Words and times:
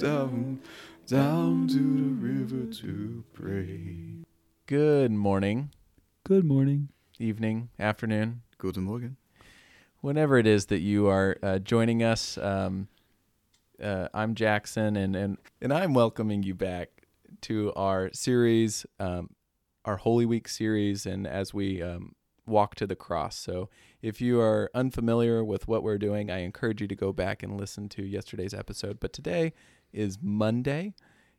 let's 0.00 0.12
go 0.12 0.26
down, 0.26 0.60
down 1.06 1.68
to 1.68 1.74
the 1.74 2.10
river 2.14 2.72
to 2.72 3.24
pray. 3.32 4.24
Good 4.66 5.10
morning, 5.12 5.70
Good 6.24 6.44
morning. 6.44 6.88
evening, 7.18 7.70
afternoon, 7.78 8.42
Guten 8.58 8.84
Morgen. 8.84 9.16
whenever 10.00 10.38
it 10.38 10.46
is 10.46 10.66
that 10.66 10.80
you 10.80 11.06
are 11.08 11.36
uh, 11.42 11.58
joining 11.58 12.02
us. 12.02 12.38
Um, 12.38 12.88
uh, 13.82 14.08
I'm 14.14 14.34
Jackson, 14.34 14.96
and, 14.96 15.16
and, 15.16 15.38
and 15.60 15.72
I'm 15.72 15.94
welcoming 15.94 16.42
you 16.42 16.54
back 16.54 17.06
to 17.42 17.72
our 17.74 18.10
series, 18.12 18.84
um, 18.98 19.30
our 19.84 19.96
Holy 19.96 20.26
Week 20.26 20.48
series, 20.48 21.06
and 21.06 21.26
as 21.26 21.52
we 21.54 21.82
um, 21.82 22.14
walk 22.46 22.74
to 22.76 22.86
the 22.86 22.96
cross. 22.96 23.36
So 23.36 23.68
if 24.02 24.20
you 24.20 24.40
are 24.40 24.70
unfamiliar 24.74 25.42
with 25.44 25.66
what 25.66 25.82
we're 25.82 25.98
doing, 25.98 26.30
I 26.30 26.38
encourage 26.38 26.80
you 26.80 26.88
to 26.88 26.94
go 26.94 27.12
back 27.12 27.42
and 27.42 27.58
listen 27.58 27.88
to 27.90 28.04
yesterday's 28.04 28.54
episode. 28.54 29.00
But 29.00 29.12
today 29.12 29.52
is 29.92 30.18
Monday, 30.22 30.94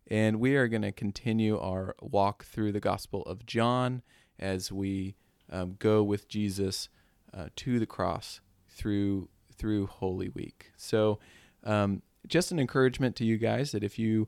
and 0.07 0.39
we 0.39 0.55
are 0.55 0.67
going 0.67 0.81
to 0.81 0.91
continue 0.91 1.57
our 1.59 1.95
walk 2.01 2.43
through 2.45 2.71
the 2.71 2.79
Gospel 2.79 3.23
of 3.23 3.45
John 3.45 4.01
as 4.39 4.71
we 4.71 5.15
um, 5.49 5.75
go 5.79 6.03
with 6.03 6.27
Jesus 6.27 6.89
uh, 7.33 7.47
to 7.57 7.79
the 7.79 7.85
cross 7.85 8.41
through 8.69 9.29
through 9.55 9.87
Holy 9.87 10.29
Week. 10.29 10.71
So, 10.75 11.19
um, 11.63 12.01
just 12.27 12.51
an 12.51 12.59
encouragement 12.59 13.15
to 13.17 13.25
you 13.25 13.37
guys 13.37 13.71
that 13.71 13.83
if 13.83 13.99
you 13.99 14.27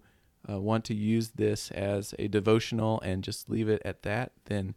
uh, 0.50 0.60
want 0.60 0.86
to 0.86 0.94
use 0.94 1.32
this 1.32 1.72
as 1.72 2.14
a 2.20 2.28
devotional 2.28 3.00
and 3.02 3.24
just 3.24 3.50
leave 3.50 3.70
it 3.70 3.82
at 3.86 4.04
that, 4.04 4.34
then 4.46 4.76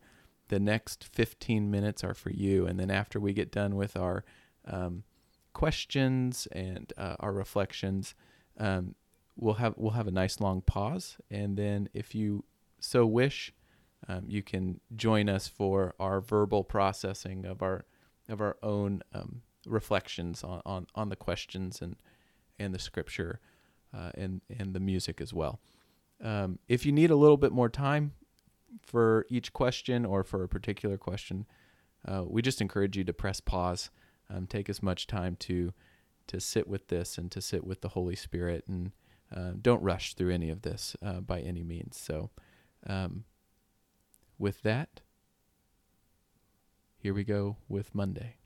the 0.49 0.61
next 0.61 1.05
15 1.13 1.71
minutes 1.71 2.05
are 2.05 2.15
for 2.15 2.31
you. 2.31 2.67
And 2.67 2.79
then 2.79 2.91
after 2.91 3.19
we 3.19 3.33
get 3.33 3.51
done 3.51 3.75
with 3.75 3.97
our 3.97 4.25
um, 4.65 5.03
questions 5.53 6.47
and 6.53 6.93
uh, 6.97 7.17
our 7.21 7.33
reflections, 7.33 8.15
um, 8.59 8.95
we'll 9.37 9.55
have 9.55 9.75
we'll 9.77 9.93
have 9.93 10.07
a 10.07 10.13
nice 10.13 10.41
long 10.41 10.63
pause, 10.63 11.17
and 11.31 11.57
then 11.57 11.89
if 11.95 12.15
you 12.15 12.45
so 12.81 13.07
wish, 13.07 13.53
um, 14.09 14.25
you 14.29 14.43
can 14.43 14.81
join 14.95 15.29
us 15.29 15.49
for 15.49 15.95
our 15.99 16.21
verbal 16.21 16.65
processing 16.65 17.45
of 17.45 17.63
our 17.63 17.85
of 18.29 18.41
our 18.41 18.57
own 18.63 19.03
um, 19.15 19.43
reflections 19.67 20.43
on, 20.43 20.63
on, 20.65 20.87
on 20.95 21.09
the 21.09 21.17
questions 21.17 21.81
and 21.81 21.97
and 22.59 22.75
the 22.75 22.79
scripture 22.79 23.41
uh, 23.95 24.11
and 24.15 24.41
and 24.59 24.75
the 24.75 24.81
music 24.81 25.21
as 25.21 25.33
well. 25.33 25.61
Um, 26.23 26.59
if 26.69 26.87
you 26.87 26.93
need 26.93 27.11
a 27.11 27.17
little 27.17 27.37
bit 27.37 27.53
more 27.53 27.69
time 27.69 28.13
for 28.83 29.27
each 29.29 29.53
question 29.53 30.05
or 30.05 30.25
for 30.25 30.43
a 30.43 30.49
particular 30.49 30.97
question, 30.97 31.47
uh, 32.07 32.25
we 32.27 32.43
just 32.43 32.61
encourage 32.61 32.97
you 32.97 33.05
to 33.05 33.13
press 33.13 33.41
pause, 33.41 33.91
um, 34.31 34.47
take 34.47 34.69
as 34.69 34.83
much 34.83 35.07
time 35.07 35.37
to 35.41 35.73
to 36.27 36.41
sit 36.41 36.67
with 36.67 36.89
this 36.89 37.19
and 37.19 37.31
to 37.31 37.41
sit 37.41 37.65
with 37.65 37.83
the 37.83 37.91
Holy 37.91 38.17
Spirit, 38.17 38.65
and 38.67 38.93
uh, 39.35 39.53
don't 39.61 39.83
rush 39.83 40.15
through 40.15 40.33
any 40.33 40.51
of 40.51 40.63
this 40.63 40.97
uh, 41.03 41.21
by 41.21 41.41
any 41.41 41.63
means. 41.63 41.99
So, 41.99 42.31
um, 42.87 43.25
with 44.39 44.63
that, 44.63 45.01
here 46.99 47.15
we 47.15 47.25
go 47.25 47.57
with 47.69 47.95
Monday. 47.95 48.37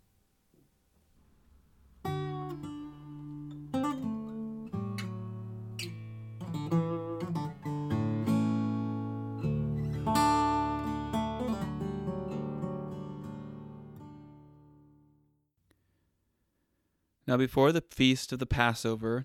Now, 17.30 17.36
before 17.36 17.70
the 17.70 17.80
feast 17.80 18.32
of 18.32 18.40
the 18.40 18.46
Passover, 18.46 19.24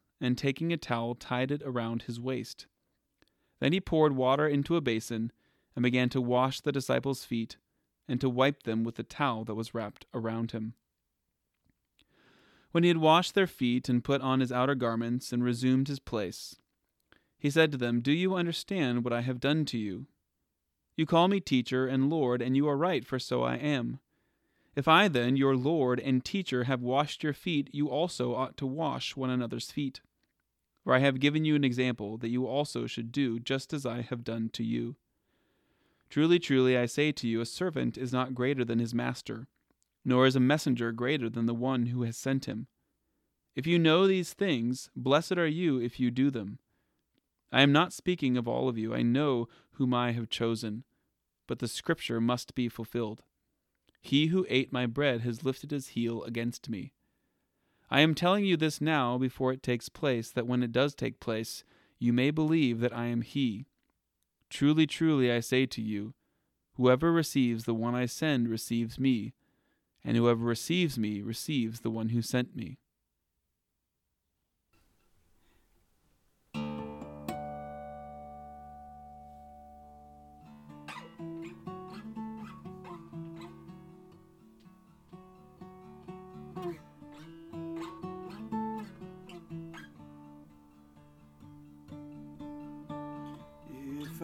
and 0.21 0.37
taking 0.37 0.71
a 0.71 0.77
towel, 0.77 1.15
tied 1.15 1.51
it 1.51 1.61
around 1.65 2.03
his 2.03 2.19
waist. 2.19 2.67
Then 3.59 3.73
he 3.73 3.81
poured 3.81 4.15
water 4.15 4.47
into 4.47 4.75
a 4.75 4.81
basin, 4.81 5.31
and 5.75 5.83
began 5.83 6.09
to 6.09 6.21
wash 6.21 6.61
the 6.61 6.71
disciples' 6.71 7.25
feet, 7.25 7.57
and 8.07 8.21
to 8.21 8.29
wipe 8.29 8.63
them 8.63 8.83
with 8.83 8.95
the 8.95 9.03
towel 9.03 9.43
that 9.45 9.55
was 9.55 9.73
wrapped 9.73 10.05
around 10.13 10.51
him. 10.51 10.73
When 12.71 12.83
he 12.83 12.87
had 12.87 12.97
washed 12.97 13.35
their 13.35 13.47
feet, 13.47 13.89
and 13.89 14.03
put 14.03 14.21
on 14.21 14.39
his 14.39 14.51
outer 14.51 14.75
garments, 14.75 15.33
and 15.33 15.43
resumed 15.43 15.87
his 15.87 15.99
place, 15.99 16.55
he 17.37 17.49
said 17.49 17.71
to 17.71 17.77
them, 17.77 18.01
Do 18.01 18.11
you 18.11 18.35
understand 18.35 19.03
what 19.03 19.13
I 19.13 19.21
have 19.21 19.39
done 19.39 19.65
to 19.65 19.77
you? 19.77 20.05
You 20.95 21.05
call 21.05 21.27
me 21.27 21.39
teacher 21.39 21.87
and 21.87 22.09
Lord, 22.09 22.41
and 22.41 22.55
you 22.55 22.67
are 22.67 22.77
right, 22.77 23.05
for 23.05 23.17
so 23.17 23.43
I 23.43 23.55
am. 23.55 23.99
If 24.75 24.87
I 24.87 25.07
then, 25.07 25.35
your 25.35 25.55
Lord 25.55 25.99
and 25.99 26.23
teacher, 26.23 26.65
have 26.65 26.81
washed 26.81 27.23
your 27.23 27.33
feet, 27.33 27.69
you 27.73 27.89
also 27.89 28.35
ought 28.35 28.55
to 28.57 28.65
wash 28.65 29.15
one 29.15 29.29
another's 29.29 29.71
feet. 29.71 30.01
For 30.83 30.93
I 30.93 30.99
have 30.99 31.19
given 31.19 31.45
you 31.45 31.55
an 31.55 31.63
example 31.63 32.17
that 32.17 32.29
you 32.29 32.47
also 32.47 32.87
should 32.87 33.11
do 33.11 33.39
just 33.39 33.73
as 33.73 33.85
I 33.85 34.01
have 34.01 34.23
done 34.23 34.49
to 34.53 34.63
you. 34.63 34.95
Truly, 36.09 36.39
truly, 36.39 36.77
I 36.77 36.87
say 36.87 37.11
to 37.13 37.27
you, 37.27 37.39
a 37.39 37.45
servant 37.45 37.97
is 37.97 38.11
not 38.11 38.35
greater 38.35 38.65
than 38.65 38.79
his 38.79 38.93
master, 38.93 39.47
nor 40.03 40.25
is 40.25 40.35
a 40.35 40.41
messenger 40.41 40.91
greater 40.91 41.29
than 41.29 41.45
the 41.45 41.53
one 41.53 41.87
who 41.87 42.03
has 42.03 42.17
sent 42.17 42.45
him. 42.45 42.67
If 43.55 43.67
you 43.67 43.77
know 43.77 44.07
these 44.07 44.33
things, 44.33 44.89
blessed 44.95 45.33
are 45.33 45.47
you 45.47 45.79
if 45.79 45.99
you 45.99 46.09
do 46.09 46.31
them. 46.31 46.59
I 47.51 47.61
am 47.61 47.71
not 47.71 47.93
speaking 47.93 48.37
of 48.37 48.47
all 48.47 48.67
of 48.67 48.77
you, 48.77 48.93
I 48.93 49.01
know 49.01 49.49
whom 49.73 49.93
I 49.93 50.11
have 50.13 50.29
chosen, 50.29 50.83
but 51.47 51.59
the 51.59 51.67
scripture 51.67 52.21
must 52.21 52.55
be 52.55 52.69
fulfilled. 52.69 53.23
He 54.01 54.27
who 54.27 54.45
ate 54.49 54.73
my 54.73 54.85
bread 54.85 55.21
has 55.21 55.43
lifted 55.43 55.71
his 55.71 55.89
heel 55.89 56.23
against 56.23 56.69
me. 56.69 56.93
I 57.93 57.99
am 57.99 58.15
telling 58.15 58.45
you 58.45 58.55
this 58.55 58.79
now 58.79 59.17
before 59.17 59.51
it 59.51 59.61
takes 59.61 59.89
place, 59.89 60.31
that 60.31 60.47
when 60.47 60.63
it 60.63 60.71
does 60.71 60.95
take 60.95 61.19
place, 61.19 61.65
you 61.99 62.13
may 62.13 62.31
believe 62.31 62.79
that 62.79 62.95
I 62.95 63.07
am 63.07 63.21
he. 63.21 63.67
Truly, 64.49 64.87
truly, 64.87 65.29
I 65.29 65.41
say 65.41 65.65
to 65.65 65.81
you, 65.81 66.13
whoever 66.75 67.11
receives 67.11 67.65
the 67.65 67.73
one 67.73 67.93
I 67.93 68.05
send 68.05 68.47
receives 68.47 68.97
me, 68.97 69.33
and 70.05 70.15
whoever 70.15 70.43
receives 70.43 70.97
me 70.97 71.21
receives 71.21 71.81
the 71.81 71.91
one 71.91 72.09
who 72.09 72.21
sent 72.21 72.55
me. 72.55 72.79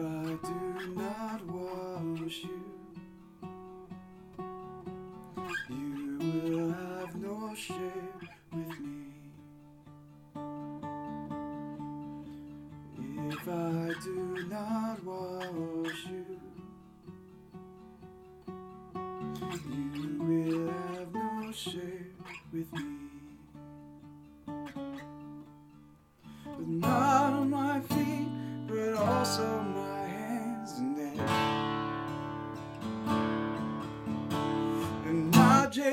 do 0.00 0.94
not 0.94 1.44
wash 1.46 2.44
you 2.44 2.67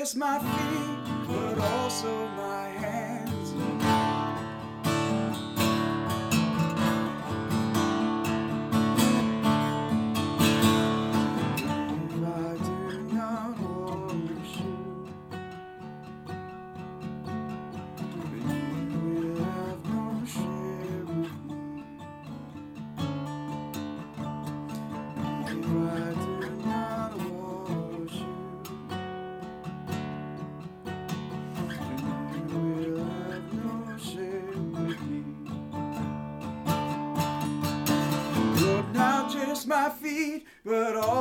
just 0.05 0.17
my 0.17 0.37
feet, 0.37 1.27
but 1.27 1.57
also 1.57 2.27
my 2.37 2.44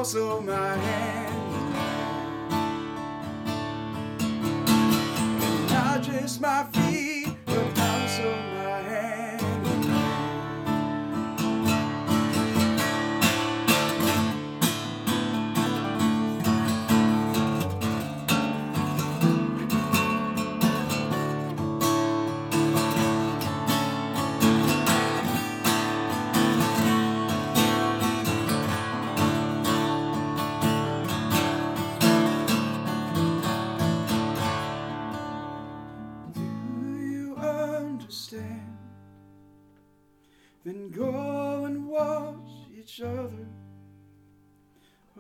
also 0.05 0.39
my 0.43 0.77
hands. 0.77 1.04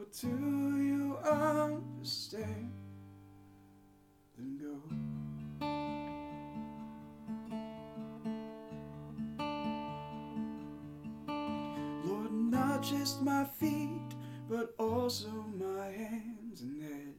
Or 0.04 0.08
do 0.20 0.28
you 0.82 1.16
understand? 1.24 2.72
Then 4.36 4.58
go. 4.58 4.74
Lord, 12.04 12.32
not 12.32 12.82
just 12.82 13.22
my 13.22 13.44
feet, 13.44 14.14
but 14.50 14.74
also 14.78 15.28
my 15.58 15.86
hands 15.86 16.60
and 16.60 16.82
head. 16.82 17.14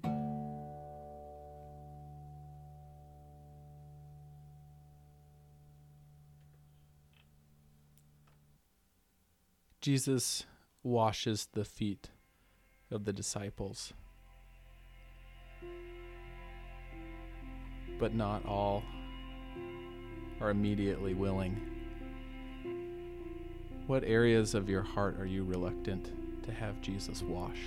Jesus 9.82 10.46
washes 10.84 11.48
the 11.52 11.66
feet 11.66 12.10
of 12.96 13.06
the 13.06 13.14
disciples. 13.14 13.94
But 18.00 18.16
not 18.16 18.46
all 18.46 18.84
are 20.42 20.50
immediately 20.50 21.14
willing. 21.14 21.56
What 23.88 24.04
areas 24.04 24.56
of 24.56 24.68
your 24.68 24.82
heart 24.82 25.20
are 25.20 25.26
you 25.28 25.44
reluctant 25.44 26.12
to 26.44 26.52
have 26.52 26.82
Jesus 26.82 27.22
wash? 27.22 27.60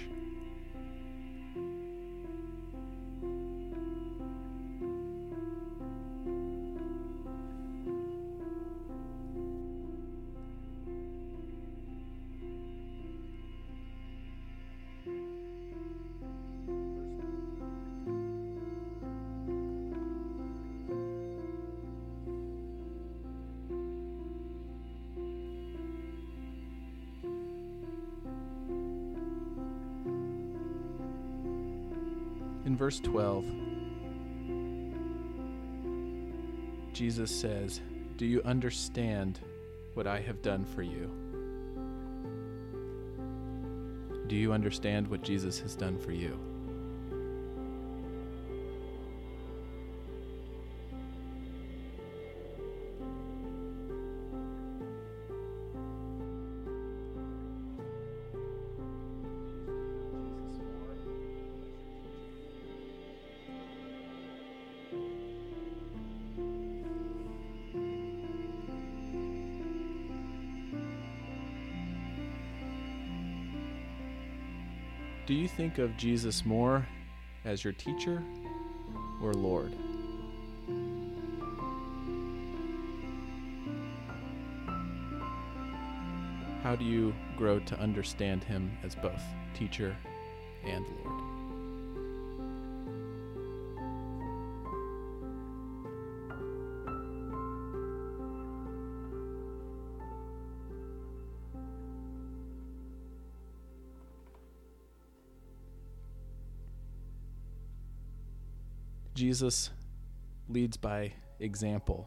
Verse 32.79 33.01
12, 33.01 33.45
Jesus 36.93 37.29
says, 37.29 37.81
Do 38.17 38.25
you 38.25 38.41
understand 38.45 39.41
what 39.95 40.07
I 40.07 40.21
have 40.21 40.41
done 40.43 40.65
for 40.65 40.83
you? 40.83 41.11
Do 44.29 44.37
you 44.37 44.53
understand 44.53 45.09
what 45.09 45.23
Jesus 45.23 45.59
has 45.59 45.75
done 45.75 45.99
for 45.99 46.13
you? 46.13 46.39
Do 75.29 75.35
you 75.35 75.47
think 75.47 75.77
of 75.77 75.95
Jesus 75.99 76.47
more 76.47 76.87
as 77.45 77.63
your 77.63 77.75
teacher 77.75 78.23
or 79.23 79.35
Lord? 79.35 79.75
How 86.63 86.75
do 86.75 86.87
you 86.87 87.15
grow 87.37 87.59
to 87.59 87.79
understand 87.79 88.43
him 88.43 88.71
as 88.83 88.95
both 88.95 89.21
teacher 89.53 89.95
and 90.65 90.87
Lord? 91.05 91.18
Jesus 109.19 109.71
leads 110.49 110.77
by 110.77 111.13
example, 111.41 112.07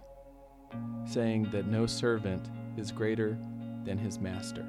saying 1.04 1.50
that 1.52 1.68
no 1.68 1.86
servant 1.86 2.50
is 2.78 2.90
greater 2.90 3.38
than 3.84 3.98
his 3.98 4.18
master. 4.18 4.62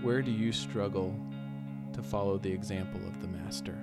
Where 0.00 0.22
do 0.22 0.30
you 0.30 0.50
struggle 0.50 1.14
to 1.92 2.02
follow 2.02 2.38
the 2.38 2.50
example 2.50 3.02
of 3.06 3.20
the 3.20 3.28
master? 3.28 3.76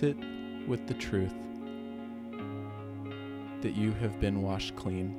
Sit 0.00 0.16
with 0.66 0.86
the 0.86 0.94
truth 0.94 1.34
that 3.60 3.76
you 3.76 3.92
have 4.00 4.18
been 4.18 4.40
washed 4.40 4.74
clean 4.74 5.14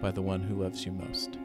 by 0.00 0.10
the 0.10 0.22
one 0.22 0.40
who 0.40 0.62
loves 0.62 0.86
you 0.86 0.92
most. 0.92 1.36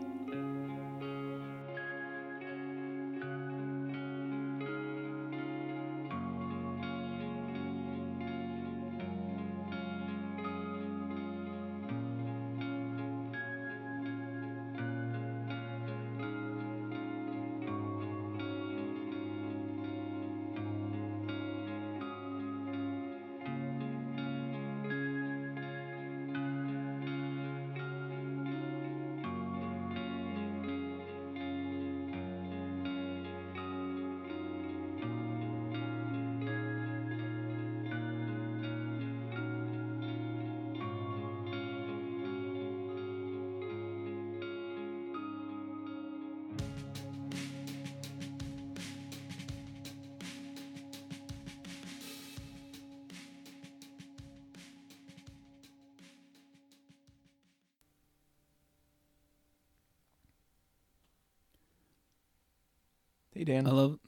Hey 63.36 63.44
Dan. 63.44 63.68
I 63.68 63.72
love 63.72 64.00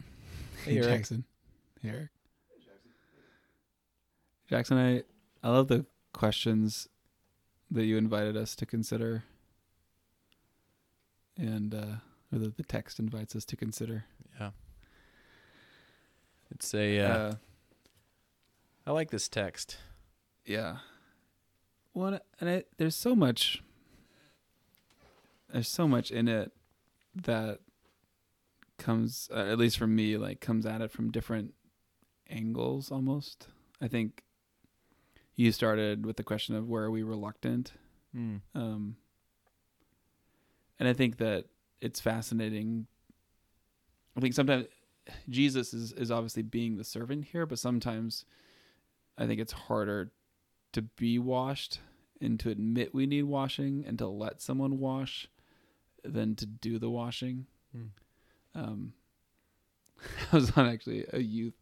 Hey, 0.64 0.78
Eric. 0.78 0.88
Jackson. 0.90 1.24
Hey, 1.82 1.90
Eric. 1.90 2.10
Jackson, 4.50 4.78
I 4.78 5.04
I 5.46 5.52
love 5.52 5.68
the 5.68 5.86
questions 6.14 6.88
that 7.70 7.84
you 7.86 7.98
invited 7.98 8.38
us 8.38 8.56
to 8.56 8.66
consider, 8.66 9.24
and 11.38 11.76
uh, 11.76 11.96
or 12.32 12.40
that 12.40 12.56
the 12.58 12.64
text 12.64 13.00
invites 13.00 13.36
us 13.36 13.44
to 13.46 13.58
consider. 13.58 14.06
Yeah. 14.40 14.52
It's 16.52 16.74
a. 16.74 17.00
Uh, 17.00 17.08
Uh, 17.18 17.36
I 18.86 18.92
like 18.92 19.12
this 19.12 19.28
text. 19.28 19.78
yeah. 20.46 20.78
Well, 21.94 22.20
and 22.40 22.50
I, 22.50 22.64
there's 22.78 22.96
so 22.96 23.16
much. 23.16 23.62
There's 25.52 25.68
so 25.68 25.88
much 25.88 26.10
in 26.12 26.28
it 26.30 26.52
that 27.16 27.60
comes, 28.78 29.30
uh, 29.34 29.40
at 29.52 29.58
least 29.58 29.78
for 29.78 29.88
me, 29.88 30.18
like 30.18 30.40
comes 30.42 30.66
at 30.66 30.82
it 30.82 30.92
from 30.92 31.12
different 31.12 31.54
angles. 32.30 32.92
Almost, 32.92 33.48
I 33.82 33.88
think. 33.88 34.24
You 35.40 35.52
started 35.52 36.04
with 36.04 36.18
the 36.18 36.24
question 36.24 36.56
of 36.56 36.68
where 36.68 36.84
are 36.86 36.90
we 36.90 37.04
reluctant, 37.04 37.74
Mm. 38.16 38.42
um, 38.56 38.96
and 40.80 40.88
I 40.90 40.94
think 40.94 41.18
that 41.18 41.46
it's 41.80 42.00
fascinating. 42.00 42.88
I 44.16 44.20
think 44.20 44.34
sometimes 44.34 44.66
Jesus 45.30 45.76
is 45.76 45.92
is 45.94 46.10
obviously 46.10 46.42
being 46.42 46.78
the 46.78 46.84
servant 46.84 47.26
here, 47.26 47.46
but 47.46 47.60
sometimes 47.60 48.26
I 49.16 49.28
think 49.28 49.40
it's 49.40 49.54
harder 49.54 50.12
to 50.74 50.82
be 50.82 51.20
washed 51.20 51.82
and 52.20 52.40
to 52.40 52.50
admit 52.50 52.96
we 52.96 53.06
need 53.06 53.24
washing 53.24 53.86
and 53.86 54.00
to 54.00 54.08
let 54.08 54.42
someone 54.42 54.80
wash 54.80 55.28
than 56.04 56.36
to 56.38 56.48
do 56.48 56.80
the 56.80 56.90
washing. 56.90 57.46
Mm. 57.76 57.90
Um, 58.58 58.94
I 60.32 60.36
was 60.36 60.52
on 60.58 60.68
actually 60.68 61.06
a 61.14 61.20
youth 61.20 61.54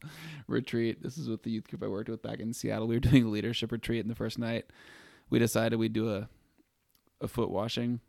retreat. 0.47 1.03
This 1.03 1.17
is 1.17 1.27
with 1.27 1.43
the 1.43 1.51
youth 1.51 1.67
group 1.67 1.83
I 1.83 1.87
worked 1.87 2.09
with 2.09 2.21
back 2.23 2.39
in 2.39 2.53
Seattle. 2.53 2.87
We 2.87 2.95
were 2.95 2.99
doing 3.11 3.25
a 3.25 3.29
leadership 3.29 3.71
retreat, 3.71 4.01
and 4.01 4.09
the 4.09 4.15
first 4.15 4.39
night 4.39 4.65
we 5.29 5.39
decided 5.39 5.77
we'd 5.77 5.93
do 5.93 6.09
a 6.11 6.29
a 7.21 7.27
foot 7.27 7.49
washing. 7.49 7.99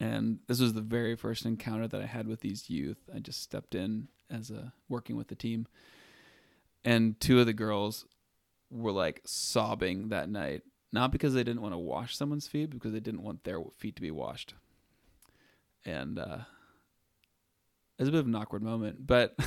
And 0.00 0.40
this 0.48 0.60
was 0.60 0.72
the 0.72 0.80
very 0.80 1.14
first 1.14 1.46
encounter 1.46 1.86
that 1.86 2.00
I 2.00 2.06
had 2.06 2.26
with 2.26 2.40
these 2.40 2.68
youth. 2.68 2.98
I 3.14 3.20
just 3.20 3.42
stepped 3.42 3.74
in 3.74 4.08
as 4.28 4.50
a 4.50 4.72
working 4.88 5.16
with 5.16 5.28
the 5.28 5.36
team. 5.36 5.66
And 6.84 7.18
two 7.20 7.40
of 7.40 7.46
the 7.46 7.52
girls 7.52 8.04
were 8.70 8.92
like 8.92 9.22
sobbing 9.24 10.08
that 10.08 10.28
night, 10.28 10.62
not 10.92 11.12
because 11.12 11.32
they 11.32 11.44
didn't 11.44 11.62
want 11.62 11.74
to 11.74 11.78
wash 11.78 12.16
someone's 12.16 12.48
feet, 12.48 12.70
because 12.70 12.92
they 12.92 13.00
didn't 13.00 13.22
want 13.22 13.44
their 13.44 13.60
feet 13.78 13.96
to 13.96 14.02
be 14.02 14.10
washed. 14.10 14.54
And 15.84 16.18
uh 16.18 16.38
it 17.98 18.02
was 18.02 18.08
a 18.08 18.12
bit 18.12 18.20
of 18.20 18.26
an 18.26 18.34
awkward 18.34 18.62
moment, 18.62 19.06
but 19.06 19.38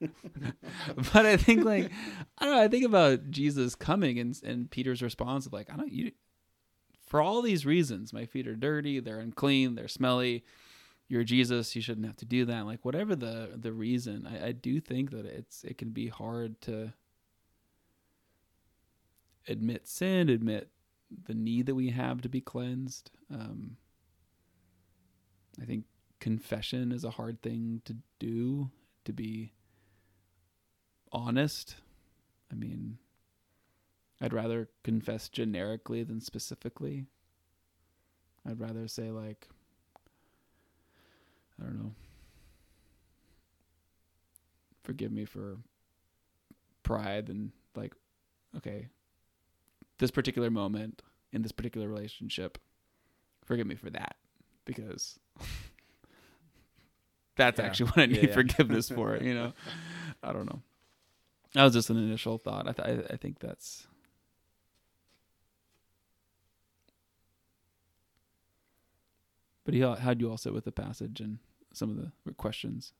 but 0.00 1.26
I 1.26 1.36
think 1.36 1.64
like 1.64 1.90
I 2.38 2.44
don't 2.44 2.54
know, 2.54 2.62
I 2.62 2.68
think 2.68 2.84
about 2.84 3.30
Jesus 3.30 3.74
coming 3.74 4.18
and 4.18 4.38
and 4.44 4.70
Peter's 4.70 5.02
response 5.02 5.46
of 5.46 5.52
like, 5.52 5.72
I 5.72 5.76
don't 5.76 5.92
you 5.92 6.12
for 7.08 7.22
all 7.22 7.42
these 7.42 7.64
reasons, 7.66 8.12
my 8.12 8.26
feet 8.26 8.46
are 8.46 8.54
dirty, 8.54 9.00
they're 9.00 9.18
unclean, 9.18 9.74
they're 9.74 9.88
smelly. 9.88 10.44
You're 11.08 11.24
Jesus, 11.24 11.74
you 11.74 11.80
shouldn't 11.80 12.06
have 12.06 12.16
to 12.16 12.26
do 12.26 12.44
that. 12.44 12.66
Like 12.66 12.84
whatever 12.84 13.16
the 13.16 13.52
the 13.56 13.72
reason, 13.72 14.28
I, 14.30 14.48
I 14.48 14.52
do 14.52 14.78
think 14.78 15.10
that 15.10 15.24
it's 15.24 15.64
it 15.64 15.78
can 15.78 15.90
be 15.90 16.08
hard 16.08 16.60
to 16.62 16.92
admit 19.48 19.88
sin, 19.88 20.28
admit 20.28 20.68
the 21.26 21.34
need 21.34 21.66
that 21.66 21.74
we 21.74 21.90
have 21.90 22.20
to 22.20 22.28
be 22.28 22.42
cleansed. 22.42 23.10
Um, 23.32 23.78
I 25.60 25.64
think 25.64 25.84
confession 26.20 26.92
is 26.92 27.04
a 27.04 27.10
hard 27.10 27.42
thing 27.42 27.82
to 27.84 27.96
do, 28.18 28.70
to 29.04 29.12
be 29.12 29.52
honest. 31.12 31.76
I 32.50 32.54
mean, 32.54 32.98
I'd 34.20 34.32
rather 34.32 34.68
confess 34.82 35.28
generically 35.28 36.02
than 36.02 36.20
specifically. 36.20 37.06
I'd 38.48 38.60
rather 38.60 38.88
say, 38.88 39.10
like, 39.10 39.48
I 41.60 41.64
don't 41.64 41.78
know, 41.78 41.92
forgive 44.82 45.12
me 45.12 45.24
for 45.24 45.58
pride 46.82 47.26
than, 47.26 47.52
like, 47.76 47.94
okay, 48.56 48.88
this 49.98 50.10
particular 50.10 50.50
moment 50.50 51.02
in 51.32 51.42
this 51.42 51.52
particular 51.52 51.88
relationship, 51.88 52.58
forgive 53.44 53.66
me 53.66 53.74
for 53.74 53.90
that 53.90 54.16
because 54.64 55.18
that's 57.38 57.58
Yeah. 57.58 57.64
actually 57.66 57.86
what 57.92 57.98
I 57.98 58.06
need 58.06 58.22
yeah. 58.28 58.34
forgiveness 58.34 58.90
for, 58.90 59.16
you 59.16 59.32
know? 59.34 59.54
I 60.22 60.32
don't 60.34 60.44
know. 60.46 60.60
That 61.54 61.64
was 61.64 61.72
just 61.72 61.88
an 61.88 61.96
initial 61.96 62.36
thought. 62.36 62.68
I 62.68 62.72
th- 62.72 63.00
I, 63.10 63.14
I 63.14 63.16
think 63.16 63.38
that's 63.38 63.86
But 69.64 69.74
he, 69.74 69.80
how'd 69.80 70.20
you 70.20 70.30
all 70.30 70.38
sit 70.38 70.54
with 70.54 70.64
the 70.64 70.72
passage 70.72 71.20
and 71.20 71.38
some 71.74 71.90
of 71.90 71.96
the 72.24 72.32
questions? 72.34 72.92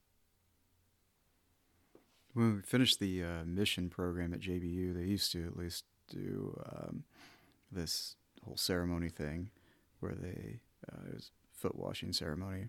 When 2.35 2.57
we 2.57 2.61
finished 2.63 3.01
the 3.01 3.23
uh, 3.25 3.45
mission 3.47 3.89
program 3.89 4.35
at 4.35 4.41
JBU, 4.41 4.95
they 4.95 5.05
used 5.05 5.33
to 5.33 5.47
at 5.47 5.57
least 5.57 5.85
do 6.11 6.61
um, 6.71 7.05
this 7.73 8.17
whole 8.45 8.57
ceremony 8.59 9.09
thing 9.09 9.49
where 10.01 10.13
they 10.15 10.61
uh, 10.93 11.09
it 11.09 11.15
was 11.15 11.31
foot 11.55 11.75
washing 11.75 12.13
ceremony, 12.13 12.69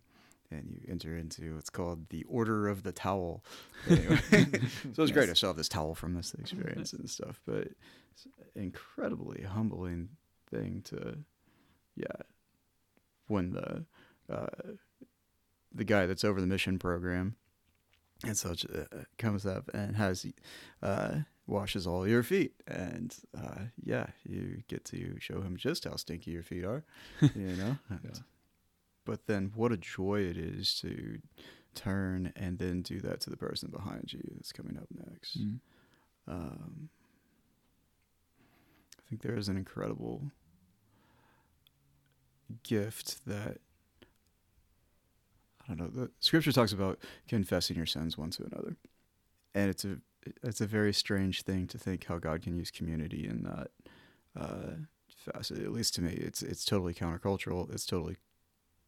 and 0.51 0.69
you 0.69 0.81
enter 0.89 1.15
into 1.15 1.55
what's 1.55 1.69
called 1.69 2.09
the 2.09 2.23
Order 2.23 2.67
of 2.67 2.83
the 2.83 2.91
Towel. 2.91 3.43
Anyway, 3.89 4.17
so 4.93 5.03
it's 5.03 5.11
great. 5.11 5.29
I 5.29 5.33
still 5.33 5.49
have 5.49 5.57
this 5.57 5.69
towel 5.69 5.95
from 5.95 6.13
this 6.13 6.33
experience 6.33 6.93
and 6.93 7.09
stuff, 7.09 7.39
but 7.45 7.67
it's 8.11 8.25
an 8.55 8.63
incredibly 8.63 9.43
humbling 9.43 10.09
thing 10.49 10.81
to, 10.85 11.17
yeah, 11.95 12.07
when 13.27 13.51
the 13.53 13.85
uh, 14.29 14.73
the 15.73 15.83
guy 15.83 16.05
that's 16.05 16.23
over 16.23 16.41
the 16.41 16.47
mission 16.47 16.77
program 16.79 17.35
and 18.25 18.37
such 18.37 18.65
uh, 18.65 18.83
comes 19.17 19.45
up 19.45 19.69
and 19.73 19.95
has 19.95 20.25
uh, 20.83 21.19
washes 21.47 21.87
all 21.87 22.07
your 22.07 22.23
feet 22.23 22.53
and 22.67 23.15
uh, 23.37 23.61
yeah 23.83 24.07
you 24.27 24.61
get 24.67 24.83
to 24.85 25.15
show 25.19 25.41
him 25.41 25.55
just 25.57 25.85
how 25.85 25.95
stinky 25.95 26.31
your 26.31 26.43
feet 26.43 26.63
are 26.65 26.83
you 27.21 27.55
know 27.55 27.77
Yeah. 28.03 28.19
But 29.09 29.25
then 29.25 29.51
what 29.55 29.71
a 29.71 29.77
joy 29.77 30.19
it 30.21 30.37
is 30.37 30.79
to 30.79 31.19
turn 31.73 32.31
and 32.35 32.59
then 32.59 32.81
do 32.81 32.99
that 32.99 33.19
to 33.21 33.29
the 33.29 33.37
person 33.37 33.69
behind 33.71 34.13
you 34.13 34.21
that's 34.35 34.51
coming 34.51 34.77
up 34.77 34.87
next 35.11 35.37
Mm. 35.37 35.59
um, 36.27 36.89
I 38.97 39.01
think 39.09 39.21
there 39.23 39.35
is 39.37 39.49
an 39.49 39.57
incredible 39.57 40.31
gift 42.63 43.25
that 43.25 43.57
I 45.63 45.73
don't 45.73 45.79
know. 45.79 45.87
The 46.05 46.11
scripture 46.19 46.51
talks 46.51 46.71
about 46.71 46.99
confessing 47.27 47.77
your 47.77 47.85
sins 47.85 48.17
one 48.17 48.31
to 48.31 48.43
another, 48.43 48.75
and 49.53 49.69
it's 49.69 49.85
a 49.85 49.97
it's 50.43 50.61
a 50.61 50.67
very 50.67 50.93
strange 50.93 51.43
thing 51.43 51.67
to 51.67 51.77
think 51.77 52.05
how 52.05 52.17
God 52.17 52.41
can 52.41 52.55
use 52.55 52.71
community 52.71 53.27
in 53.27 53.43
that 53.43 53.71
uh, 54.39 54.75
facet. 55.07 55.59
At 55.59 55.71
least 55.71 55.95
to 55.95 56.01
me, 56.01 56.11
it's 56.13 56.41
it's 56.41 56.65
totally 56.65 56.93
countercultural. 56.93 57.71
It's 57.73 57.85
totally 57.85 58.17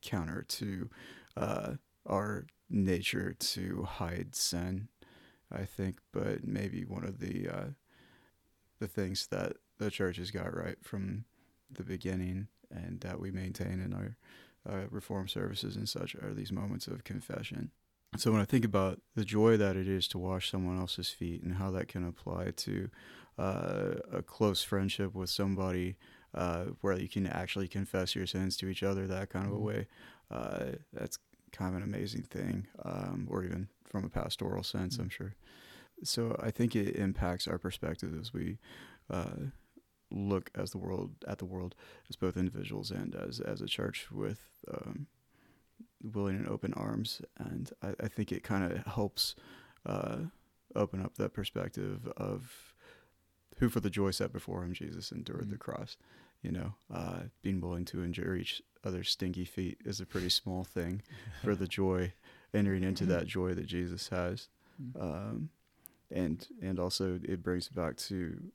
counter 0.01 0.43
to 0.47 0.89
uh, 1.37 1.73
our 2.05 2.45
nature 2.69 3.35
to 3.39 3.83
hide 3.83 4.35
sin. 4.35 4.87
I 5.53 5.65
think, 5.65 5.97
but 6.13 6.45
maybe 6.45 6.85
one 6.85 7.03
of 7.03 7.19
the 7.19 7.49
uh, 7.49 7.65
the 8.79 8.87
things 8.87 9.27
that 9.27 9.53
the 9.79 9.91
church 9.91 10.17
has 10.17 10.31
got 10.31 10.55
right 10.55 10.77
from 10.81 11.25
the 11.69 11.83
beginning 11.83 12.47
and 12.69 13.01
that 13.01 13.19
we 13.19 13.31
maintain 13.31 13.81
in 13.81 13.93
our 13.93 14.17
uh, 14.69 14.87
reform 14.89 15.27
services 15.27 15.75
and 15.75 15.89
such 15.89 16.15
are 16.15 16.33
these 16.33 16.51
moments 16.51 16.87
of 16.87 17.03
confession. 17.03 17.71
So 18.17 18.31
when 18.31 18.41
I 18.41 18.45
think 18.45 18.65
about 18.65 19.01
the 19.15 19.23
joy 19.23 19.57
that 19.57 19.77
it 19.77 19.87
is 19.87 20.07
to 20.09 20.17
wash 20.17 20.51
someone 20.51 20.77
else's 20.77 21.09
feet 21.09 21.43
and 21.43 21.55
how 21.55 21.71
that 21.71 21.87
can 21.87 22.05
apply 22.05 22.51
to 22.57 22.89
uh, 23.37 23.93
a 24.11 24.21
close 24.21 24.63
friendship 24.63 25.15
with 25.15 25.29
somebody 25.29 25.95
uh, 26.33 26.65
where 26.81 26.97
you 26.97 27.09
can 27.09 27.27
actually 27.27 27.67
confess 27.67 28.15
your 28.15 28.25
sins 28.27 28.57
to 28.57 28.67
each 28.67 28.83
other, 28.83 29.07
that 29.07 29.29
kind 29.29 29.45
of 29.45 29.53
a 29.53 29.57
Mhm. 29.57 29.63
way, 29.63 29.87
uh, 30.29 30.65
that's 30.93 31.17
kind 31.51 31.75
of 31.75 31.81
an 31.81 31.83
amazing 31.83 32.23
thing. 32.23 32.67
Um, 32.83 33.27
or 33.29 33.43
even 33.43 33.67
from 33.85 34.05
a 34.05 34.09
pastoral 34.09 34.63
sense, 34.63 34.97
I'm 34.97 35.09
sure. 35.09 35.35
So 36.03 36.35
I 36.41 36.51
think 36.51 36.75
it 36.75 36.95
impacts 36.95 37.47
our 37.47 37.57
perspective 37.57 38.17
as 38.19 38.33
we 38.33 38.57
uh, 39.09 39.51
look 40.09 40.49
as 40.55 40.71
the 40.71 40.77
world 40.77 41.11
at 41.27 41.37
the 41.37 41.45
world 41.45 41.75
as 42.09 42.15
both 42.15 42.37
individuals 42.37 42.91
and 42.91 43.15
as 43.15 43.39
as 43.39 43.61
a 43.61 43.65
church 43.67 44.11
with 44.11 44.41
um, 44.73 45.07
willing 46.01 46.35
and 46.37 46.47
open 46.47 46.73
arms. 46.73 47.21
And 47.37 47.71
I, 47.81 47.93
I 48.03 48.07
think 48.07 48.31
it 48.31 48.43
kind 48.43 48.71
of 48.71 48.85
helps 48.85 49.35
uh, 49.85 50.17
open 50.75 51.01
up 51.03 51.15
that 51.17 51.33
perspective 51.33 52.07
of 52.17 52.70
who, 53.61 53.69
for 53.69 53.79
the 53.79 53.89
joy 53.91 54.09
set 54.11 54.33
before 54.33 54.63
him, 54.63 54.73
Jesus 54.73 55.11
endured 55.11 55.49
the 55.49 55.55
Mhm. 55.55 55.59
cross. 55.59 55.95
You 56.41 56.51
know, 56.51 56.73
uh, 56.89 57.25
being 57.43 57.61
willing 57.61 57.85
to 57.85 58.01
endure 58.01 58.35
each 58.35 58.61
other's 58.83 59.09
stinky 59.11 59.45
feet 59.45 59.77
is 59.85 60.01
a 60.01 60.05
pretty 60.07 60.29
small 60.29 60.63
thing 60.63 61.03
for 61.43 61.55
the 61.55 61.67
joy 61.67 62.13
entering 62.53 62.83
into 62.83 63.05
that 63.05 63.27
joy 63.27 63.53
that 63.53 63.67
Jesus 63.67 64.09
has. 64.09 64.49
Mm. 64.81 64.99
Um, 65.01 65.49
and 66.09 66.47
and 66.59 66.79
also 66.79 67.19
it 67.23 67.43
brings 67.43 67.69
back 67.69 67.95
to 67.97 68.51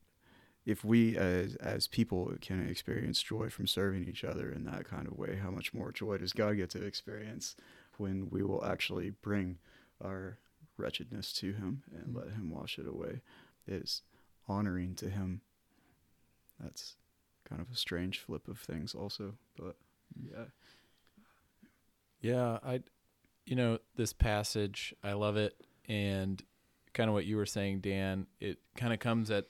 if 0.66 0.84
we 0.84 1.16
as 1.16 1.54
as 1.56 1.86
people 1.86 2.32
can 2.40 2.68
experience 2.68 3.22
joy 3.22 3.48
from 3.48 3.68
serving 3.68 4.08
each 4.08 4.25
other 4.25 4.50
in 4.50 4.64
that 4.64 4.84
kind 4.86 5.06
of 5.06 5.16
way, 5.16 5.36
how 5.36 5.52
much 5.52 5.72
more 5.72 5.92
joy 5.92 6.18
does 6.18 6.32
God 6.32 6.56
get 6.56 6.70
to 6.70 6.84
experience 6.84 7.54
when 7.98 8.28
we 8.30 8.42
will 8.42 8.64
actually 8.64 9.10
bring 9.10 9.58
our 10.02 10.38
wretchedness 10.76 11.32
to 11.34 11.52
Him 11.52 11.84
and 11.94 12.08
Mm. 12.08 12.16
let 12.16 12.30
Him 12.32 12.50
wash 12.50 12.80
it 12.80 12.88
away? 12.88 13.22
Is 13.68 14.02
honoring 14.49 14.95
to 14.97 15.09
Him. 15.11 15.41
That's 16.61 16.97
kind 17.49 17.61
of 17.61 17.71
a 17.71 17.76
strange 17.76 18.19
flip 18.19 18.49
of 18.49 18.59
things, 18.59 18.95
also, 18.95 19.35
but 19.57 19.76
yeah. 20.21 20.45
Yeah, 22.21 22.59
I 22.65 22.83
you 23.45 23.55
know, 23.55 23.79
this 23.95 24.12
passage, 24.12 24.93
I 25.05 25.12
love 25.12 25.37
it 25.37 25.55
and 25.88 26.43
kind 26.95 27.09
of 27.09 27.15
what 27.15 27.26
you 27.26 27.37
were 27.37 27.47
saying 27.47 27.81
Dan, 27.81 28.26
it 28.41 28.59
kind 28.76 28.93
of 28.93 28.99
comes 28.99 29.31
at 29.31 29.47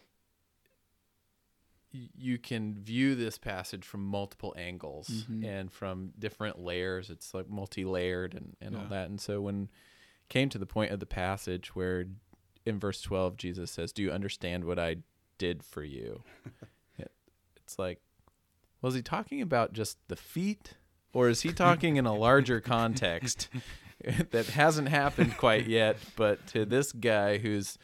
you 1.92 2.36
can 2.36 2.74
view 2.74 3.14
this 3.14 3.38
passage 3.38 3.82
from 3.84 4.04
multiple 4.04 4.52
angles 4.58 5.24
Mhm. 5.30 5.44
and 5.46 5.72
from 5.72 6.12
different 6.18 6.58
layers. 6.58 7.08
It's 7.08 7.32
like 7.32 7.48
multi-layered 7.48 8.34
and 8.34 8.54
and 8.60 8.76
all 8.76 8.86
that. 8.88 9.08
And 9.08 9.18
so 9.20 9.40
when 9.40 9.70
came 10.28 10.48
to 10.50 10.58
the 10.58 10.66
point 10.66 10.90
of 10.92 11.00
the 11.00 11.06
passage 11.06 11.74
where 11.74 12.04
in 12.66 12.78
verse 12.78 13.00
12 13.00 13.36
Jesus 13.36 13.70
says, 13.70 13.92
"Do 13.92 14.02
you 14.02 14.10
understand 14.10 14.64
what 14.64 14.78
I 14.78 14.96
did 15.38 15.62
for 15.62 15.82
you?" 15.84 16.22
It- 16.98 17.12
it's 17.56 17.78
like 17.78 18.00
was 18.82 18.94
he 18.94 19.02
talking 19.02 19.40
about 19.40 19.72
just 19.72 19.96
the 20.08 20.16
feet 20.16 20.74
or 21.12 21.28
is 21.28 21.40
he 21.42 21.52
talking 21.52 21.96
in 21.96 22.04
a 22.06 22.14
larger 22.14 22.60
context 22.60 23.48
that 24.30 24.46
hasn't 24.46 24.88
happened 24.88 25.36
quite 25.38 25.66
yet 25.66 25.96
but 26.16 26.46
to 26.48 26.64
this 26.66 26.92
guy 26.92 27.38
whose 27.38 27.78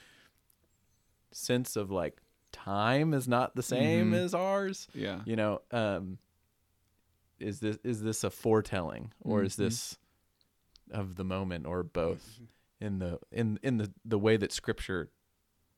sense 1.30 1.76
of 1.76 1.90
like 1.90 2.20
time 2.52 3.14
is 3.14 3.26
not 3.26 3.56
the 3.56 3.62
same 3.62 4.12
Mhm. 4.12 4.16
as 4.24 4.34
ours 4.34 4.86
Yeah. 4.94 5.22
you 5.24 5.34
know 5.36 5.62
um 5.70 6.18
is 7.40 7.60
this 7.60 7.78
is 7.82 8.02
this 8.02 8.22
a 8.22 8.30
foretelling 8.30 9.12
or 9.20 9.42
is 9.42 9.54
Mhm. 9.54 9.56
this 9.58 9.98
of 10.90 11.16
the 11.16 11.24
moment 11.24 11.66
or 11.66 11.82
both 11.82 12.38
in 12.82 12.98
the 12.98 13.18
in 13.30 13.58
in 13.62 13.78
the 13.78 13.92
the 14.04 14.18
way 14.18 14.36
that 14.36 14.52
scripture 14.52 15.10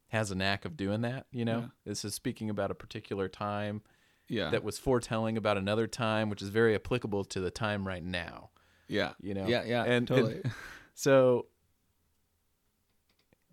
has 0.08 0.30
a 0.30 0.34
knack 0.34 0.64
of 0.64 0.76
doing 0.76 1.02
that 1.02 1.26
you 1.30 1.44
know 1.44 1.60
Yeah. 1.60 1.66
this 1.84 2.04
is 2.04 2.14
speaking 2.14 2.48
about 2.50 2.70
a 2.70 2.74
particular 2.74 3.28
time 3.28 3.82
Yeah. 4.28 4.50
that 4.50 4.64
was 4.64 4.78
foretelling 4.78 5.36
about 5.36 5.58
another 5.58 5.86
time 5.86 6.30
which 6.30 6.40
is 6.42 6.48
very 6.48 6.74
applicable 6.74 7.24
to 7.26 7.40
the 7.40 7.50
time 7.50 7.86
right 7.86 8.02
now 8.02 8.50
yeah. 8.88 9.12
you 9.20 9.34
know 9.34 9.46
Yeah. 9.46 9.64
Yeah. 9.64 9.84
and, 9.84 10.10
and 10.10 10.52
so 10.94 11.46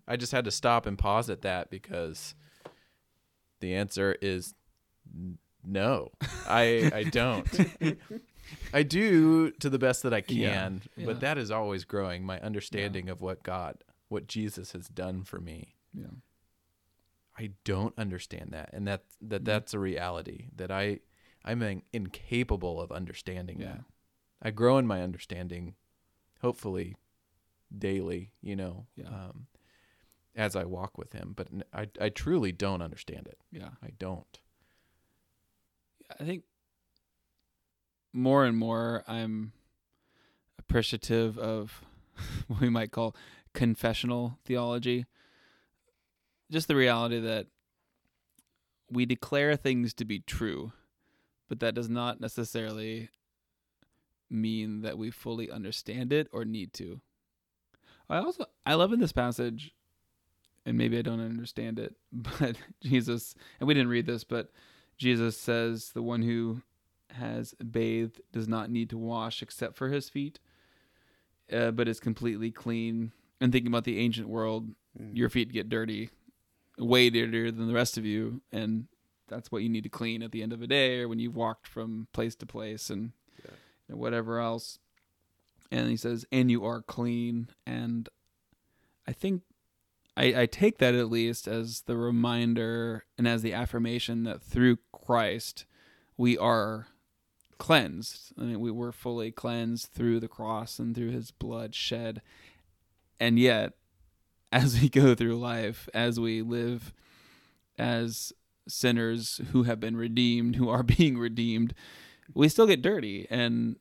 i 0.08 0.16
just 0.16 0.32
had 0.32 0.44
to 0.46 0.50
stop 0.50 0.86
and 0.86 0.98
pause 0.98 1.28
at 1.30 1.42
that 1.42 1.70
because 1.70 2.34
the 3.60 3.74
answer 3.74 4.16
is 4.22 4.54
no 5.64 6.10
i 6.48 6.90
i 6.94 7.02
don't 7.04 7.46
i 8.72 8.82
do 8.82 9.50
to 9.52 9.68
the 9.70 9.78
best 9.78 10.02
that 10.02 10.12
i 10.14 10.20
can 10.20 10.36
Yeah, 10.36 10.70
yeah. 10.96 11.06
but 11.06 11.20
that 11.20 11.38
is 11.38 11.50
always 11.50 11.84
growing 11.84 12.24
my 12.24 12.40
understanding 12.40 13.08
of 13.08 13.20
what 13.20 13.42
god 13.42 13.82
what 14.08 14.26
jesus 14.26 14.72
has 14.72 14.88
done 14.88 15.24
for 15.24 15.40
me 15.40 15.74
yeah. 15.94 16.06
I 17.38 17.52
don't 17.64 17.94
understand 17.98 18.50
that, 18.52 18.70
and 18.74 18.86
that 18.86 19.04
that 19.22 19.40
Mm. 19.42 19.44
that's 19.46 19.72
a 19.74 19.78
reality 19.78 20.48
that 20.56 20.70
I 20.70 21.00
I'm 21.44 21.62
in- 21.62 21.82
incapable 21.92 22.78
of 22.80 22.92
understanding 22.92 23.58
Yeah. 23.60 23.66
that. 23.72 23.84
I 24.42 24.50
grow 24.50 24.76
in 24.78 24.86
my 24.86 25.00
understanding, 25.02 25.74
hopefully, 26.42 26.94
daily. 27.76 28.32
You 28.42 28.56
know, 28.56 28.86
Yeah. 28.96 29.08
um, 29.08 29.46
as 30.36 30.54
I 30.56 30.64
walk 30.64 30.98
with 30.98 31.14
Him, 31.14 31.32
but 31.34 31.48
I, 31.72 31.88
I 32.00 32.10
truly 32.10 32.52
don't 32.52 32.82
understand 32.82 33.26
it. 33.26 33.38
Yeah. 33.50 33.70
I 33.82 33.90
don't. 33.98 34.38
I 36.20 36.24
think 36.24 36.44
more 38.12 38.44
and 38.44 38.56
more 38.56 39.04
I'm 39.06 39.52
appreciative 40.58 41.38
of 41.38 41.82
what 42.46 42.60
we 42.60 42.68
might 42.68 42.92
call 42.92 43.16
confessional 43.52 44.38
theology. 44.44 45.06
Just 46.50 46.68
the 46.68 46.76
reality 46.76 47.20
that 47.20 47.46
we 48.90 49.06
declare 49.06 49.56
things 49.56 49.94
to 49.94 50.04
be 50.04 50.20
true, 50.20 50.72
but 51.48 51.60
that 51.60 51.74
does 51.74 51.88
not 51.88 52.20
necessarily 52.20 53.08
mean 54.30 54.82
that 54.82 54.98
we 54.98 55.10
fully 55.10 55.50
understand 55.50 56.12
it 56.12 56.28
or 56.32 56.44
need 56.44 56.72
to. 56.74 57.00
I 58.08 58.18
also 58.18 58.44
I 58.66 58.74
love 58.74 58.92
in 58.92 59.00
this 59.00 59.12
passage 59.12 59.74
and 60.64 60.76
maybe 60.78 60.98
I 60.98 61.02
don't 61.02 61.20
understand 61.20 61.78
it, 61.78 61.94
but 62.12 62.56
Jesus 62.82 63.34
and 63.60 63.66
we 63.66 63.74
didn't 63.74 63.88
read 63.88 64.06
this, 64.06 64.24
but 64.24 64.50
Jesus 64.98 65.36
says 65.36 65.90
the 65.94 66.02
one 66.02 66.22
who 66.22 66.62
has 67.14 67.54
bathed 67.54 68.20
does 68.32 68.48
not 68.48 68.70
need 68.70 68.90
to 68.90 68.98
wash 68.98 69.42
except 69.42 69.76
for 69.76 69.88
his 69.88 70.08
feet, 70.08 70.38
uh, 71.52 71.70
but 71.70 71.88
is 71.88 72.00
completely 72.00 72.50
clean. 72.50 73.12
And 73.40 73.52
thinking 73.52 73.70
about 73.72 73.84
the 73.84 73.98
ancient 73.98 74.28
world, 74.28 74.74
Mm. 74.98 75.16
your 75.16 75.30
feet 75.30 75.50
get 75.52 75.70
dirty, 75.70 76.10
way 76.76 77.08
dirtier 77.08 77.50
than 77.50 77.66
the 77.66 77.72
rest 77.74 77.96
of 77.96 78.04
you, 78.04 78.42
and 78.52 78.88
that's 79.26 79.50
what 79.50 79.62
you 79.62 79.70
need 79.70 79.84
to 79.84 79.88
clean 79.88 80.22
at 80.22 80.32
the 80.32 80.42
end 80.42 80.52
of 80.52 80.60
a 80.60 80.66
day 80.66 81.00
or 81.00 81.08
when 81.08 81.18
you've 81.18 81.34
walked 81.34 81.66
from 81.66 82.08
place 82.12 82.34
to 82.36 82.44
place 82.46 82.90
and 82.90 83.12
Yeah. 83.42 83.52
and 83.88 83.98
whatever 83.98 84.38
else. 84.38 84.78
And 85.70 85.88
he 85.88 85.96
says, 85.96 86.26
"And 86.30 86.50
you 86.50 86.62
are 86.66 86.82
clean." 86.82 87.48
And 87.64 88.08
I 89.06 89.12
think 89.14 89.42
I, 90.14 90.42
I 90.42 90.46
take 90.46 90.76
that 90.76 90.94
at 90.94 91.08
least 91.10 91.48
as 91.48 91.80
the 91.82 91.96
reminder 91.96 93.06
and 93.16 93.26
as 93.26 93.40
the 93.40 93.54
affirmation 93.54 94.24
that 94.24 94.42
through 94.42 94.76
Christ 94.92 95.64
we 96.18 96.36
are 96.36 96.88
cleansed. 97.62 98.32
I 98.36 98.42
mean, 98.42 98.58
we 98.58 98.72
were 98.72 98.90
fully 98.90 99.30
cleansed 99.30 99.92
through 99.92 100.18
the 100.18 100.26
cross 100.26 100.80
and 100.80 100.96
through 100.96 101.12
His 101.12 101.30
blood 101.30 101.76
shed. 101.76 102.20
And 103.20 103.38
yet, 103.38 103.74
as 104.52 104.80
we 104.80 104.88
go 104.88 105.14
through 105.14 105.38
life, 105.38 105.88
as 105.94 106.18
we 106.18 106.42
live 106.42 106.92
as 107.78 108.32
sinners 108.66 109.40
who 109.52 109.62
have 109.62 109.78
been 109.78 109.96
redeemed, 109.96 110.56
who 110.56 110.68
are 110.68 110.82
being 110.98 111.16
redeemed, 111.16 111.72
we 112.34 112.48
still 112.48 112.66
get 112.66 112.82
dirty, 112.82 113.28
and 113.30 113.76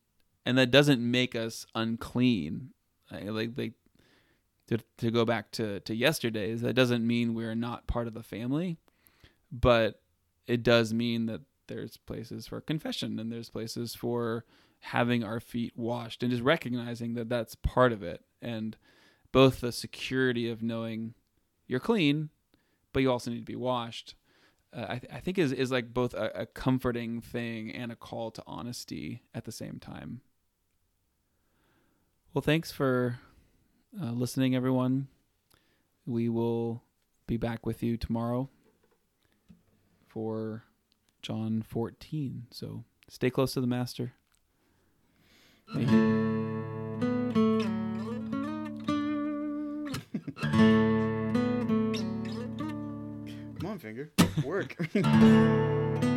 and 0.46 0.60
that 0.60 0.70
doesn't 0.70 1.02
make 1.02 1.36
us 1.36 1.66
unclean. 1.74 2.70
Like 3.12 3.58
like 3.58 3.74
to 4.68 4.78
to 5.00 5.10
go 5.10 5.26
back 5.26 5.50
to 5.54 5.80
to 5.80 5.96
yesterday's, 5.96 6.62
that 6.62 6.76
doesn't 6.76 7.06
mean 7.06 7.34
we're 7.34 7.56
not 7.56 7.88
part 7.88 8.06
of 8.06 8.14
the 8.14 8.22
family, 8.22 8.78
but 9.52 10.02
it 10.46 10.62
does 10.62 10.94
mean 10.94 11.26
that 11.26 11.42
there's 11.72 11.98
places 11.98 12.48
for 12.48 12.60
confession 12.60 13.18
and 13.20 13.32
there's 13.32 13.50
places 13.50 13.96
for 13.96 14.46
having 14.82 15.24
our 15.24 15.40
feet 15.40 15.74
washed 15.78 16.22
and 16.22 16.32
just 16.32 16.44
recognizing 16.44 17.14
that 17.14 17.30
that's 17.30 17.56
part 17.56 17.92
of 17.92 18.04
it. 18.04 18.22
And 18.42 18.76
both 19.32 19.62
the 19.62 19.72
security 19.72 20.50
of 20.50 20.62
knowing 20.62 21.14
you're 21.68 21.80
clean 21.80 22.30
but 22.94 23.02
you 23.02 23.10
also 23.10 23.32
need 23.32 23.40
to 23.40 23.46
be 23.46 23.56
washed 23.56 24.16
uh, 24.74 24.86
I, 24.88 24.98
th- 25.00 25.14
I 25.14 25.20
think 25.20 25.38
is, 25.38 25.52
is 25.52 25.72
like 25.72 25.94
both 25.94 26.14
a, 26.14 26.32
a 26.34 26.46
comforting 26.46 27.20
thing 27.20 27.72
and 27.72 27.92
a 27.92 27.96
call 27.96 28.32
to 28.32 28.44
honesty 28.48 29.22
at 29.34 29.44
the 29.44 29.52
same 29.52 29.80
time. 29.80 30.22
Well 32.34 32.42
thanks 32.42 32.72
for 32.72 33.20
uh, 34.02 34.12
listening 34.12 34.56
everyone. 34.56 35.08
We 36.06 36.30
will 36.30 36.84
be 37.28 37.38
back 37.38 37.66
with 37.66 37.84
you 37.84 37.98
tomorrow 37.98 38.50
for 40.08 40.64
John 41.22 41.62
14. 41.62 42.48
So 42.52 42.84
stay 43.08 43.30
close 43.30 43.54
to 43.54 43.62
the 43.62 43.68
Master. 43.68 44.14
Come 53.60 53.70
on, 53.70 53.80
finger. 53.80 54.12
Work. 54.44 54.76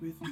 with 0.00 0.20
me. 0.22 0.30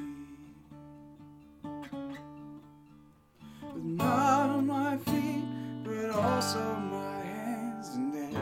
But 3.62 3.84
not 3.84 4.50
on 4.50 4.66
my 4.66 4.96
feet, 4.98 5.44
but 5.84 6.10
also 6.10 6.58
my 6.76 7.20
hands 7.20 7.94
and. 7.94 8.36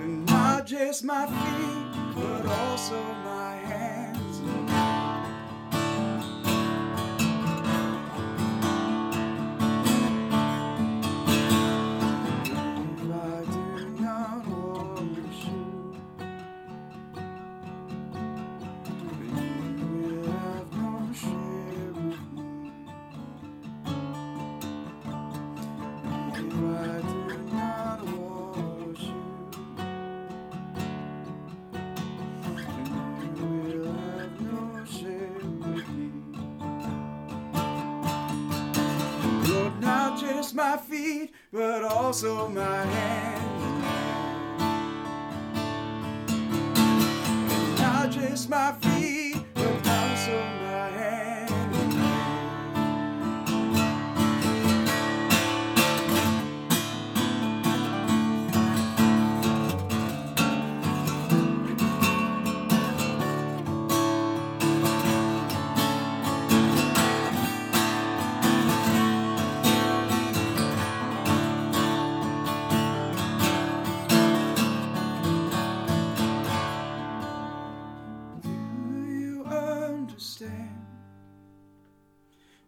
And 0.00 0.26
not 0.26 0.66
just 0.66 1.04
my 1.04 1.26
feet, 1.26 2.14
but 2.16 2.46
also 2.46 3.00
my 40.56 40.78
feet, 40.78 41.34
but 41.52 41.84
also 41.84 42.48
my 42.48 42.82
hands. 42.82 43.84
Not 47.78 48.10
just 48.10 48.48
my 48.48 48.72
feet, 48.72 48.95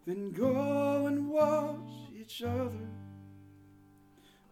Then 0.09 0.31
go 0.31 1.05
and 1.05 1.29
wash 1.29 2.09
each 2.19 2.41
other. 2.41 2.89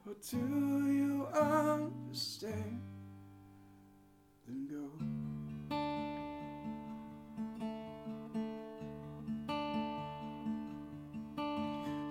Or 0.06 0.13
do 0.30 0.38
you 0.38 1.26
understand? 1.34 2.80
Then 4.46 4.67
go. 4.70 4.91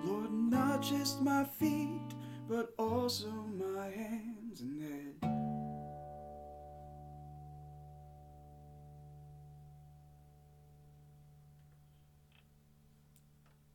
Lord, 0.03 0.33
not 0.33 0.81
just 0.81 1.21
my 1.21 1.45
feet, 1.45 2.01
but 2.49 2.73
also 2.77 3.29
my 3.57 3.87
hands 3.87 4.59
and 4.59 4.81
head. 4.83 5.36